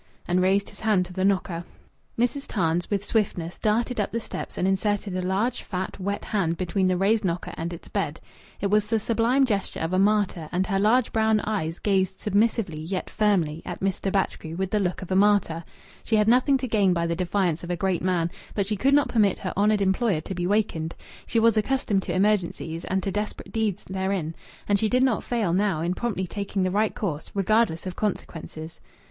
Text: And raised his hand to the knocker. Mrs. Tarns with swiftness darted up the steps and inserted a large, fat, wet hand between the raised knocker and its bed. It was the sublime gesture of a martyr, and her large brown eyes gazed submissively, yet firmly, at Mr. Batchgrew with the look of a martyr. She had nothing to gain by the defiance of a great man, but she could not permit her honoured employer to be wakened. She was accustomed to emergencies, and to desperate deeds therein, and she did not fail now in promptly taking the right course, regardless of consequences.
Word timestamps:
And 0.27 0.41
raised 0.41 0.71
his 0.71 0.79
hand 0.79 1.05
to 1.05 1.13
the 1.13 1.23
knocker. 1.23 1.63
Mrs. 2.17 2.47
Tarns 2.47 2.89
with 2.89 3.05
swiftness 3.05 3.59
darted 3.59 3.99
up 3.99 4.09
the 4.09 4.19
steps 4.19 4.57
and 4.57 4.67
inserted 4.67 5.15
a 5.15 5.21
large, 5.21 5.61
fat, 5.61 5.99
wet 5.99 6.25
hand 6.25 6.57
between 6.57 6.87
the 6.87 6.97
raised 6.97 7.23
knocker 7.23 7.53
and 7.55 7.71
its 7.71 7.87
bed. 7.87 8.19
It 8.59 8.71
was 8.71 8.87
the 8.87 8.99
sublime 8.99 9.45
gesture 9.45 9.79
of 9.79 9.93
a 9.93 9.99
martyr, 9.99 10.49
and 10.51 10.65
her 10.65 10.79
large 10.79 11.13
brown 11.13 11.39
eyes 11.41 11.77
gazed 11.77 12.19
submissively, 12.19 12.81
yet 12.81 13.11
firmly, 13.11 13.61
at 13.63 13.79
Mr. 13.79 14.11
Batchgrew 14.11 14.55
with 14.57 14.71
the 14.71 14.79
look 14.79 15.03
of 15.03 15.11
a 15.11 15.15
martyr. 15.15 15.63
She 16.03 16.15
had 16.15 16.27
nothing 16.27 16.57
to 16.57 16.67
gain 16.67 16.93
by 16.93 17.05
the 17.05 17.15
defiance 17.15 17.63
of 17.63 17.69
a 17.69 17.75
great 17.75 18.01
man, 18.01 18.31
but 18.55 18.65
she 18.65 18.75
could 18.77 18.95
not 18.95 19.07
permit 19.09 19.37
her 19.37 19.53
honoured 19.55 19.83
employer 19.83 20.21
to 20.21 20.33
be 20.33 20.47
wakened. 20.47 20.95
She 21.27 21.39
was 21.39 21.57
accustomed 21.57 22.01
to 22.01 22.15
emergencies, 22.15 22.85
and 22.85 23.03
to 23.03 23.11
desperate 23.11 23.51
deeds 23.51 23.83
therein, 23.83 24.33
and 24.67 24.79
she 24.79 24.89
did 24.89 25.03
not 25.03 25.23
fail 25.23 25.53
now 25.53 25.81
in 25.81 25.93
promptly 25.93 26.25
taking 26.25 26.63
the 26.63 26.71
right 26.71 26.95
course, 26.95 27.29
regardless 27.35 27.85
of 27.85 27.95
consequences. 27.95 28.79